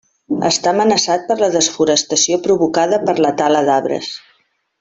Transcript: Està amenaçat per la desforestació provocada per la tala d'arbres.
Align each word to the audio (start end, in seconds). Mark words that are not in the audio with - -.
Està 0.47 0.71
amenaçat 0.71 1.27
per 1.27 1.37
la 1.41 1.51
desforestació 1.57 2.39
provocada 2.49 3.03
per 3.11 3.19
la 3.27 3.37
tala 3.43 3.65
d'arbres. 3.69 4.13